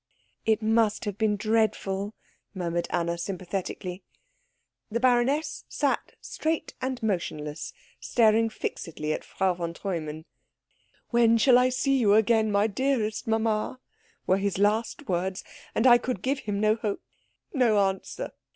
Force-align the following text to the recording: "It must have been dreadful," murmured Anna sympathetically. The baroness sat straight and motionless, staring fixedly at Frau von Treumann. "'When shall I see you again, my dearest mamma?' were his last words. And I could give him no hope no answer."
"It 0.47 0.63
must 0.63 1.05
have 1.05 1.19
been 1.19 1.35
dreadful," 1.35 2.15
murmured 2.55 2.87
Anna 2.89 3.19
sympathetically. 3.19 4.01
The 4.89 4.99
baroness 4.99 5.63
sat 5.69 6.13
straight 6.19 6.73
and 6.81 7.03
motionless, 7.03 7.71
staring 7.99 8.49
fixedly 8.49 9.13
at 9.13 9.23
Frau 9.23 9.53
von 9.53 9.75
Treumann. 9.75 10.25
"'When 11.11 11.37
shall 11.37 11.59
I 11.59 11.69
see 11.69 11.99
you 11.99 12.15
again, 12.15 12.51
my 12.51 12.65
dearest 12.65 13.27
mamma?' 13.27 13.79
were 14.25 14.37
his 14.37 14.57
last 14.57 15.07
words. 15.07 15.43
And 15.75 15.85
I 15.85 15.99
could 15.99 16.23
give 16.23 16.39
him 16.39 16.59
no 16.59 16.73
hope 16.77 17.03
no 17.53 17.77
answer." 17.87 18.31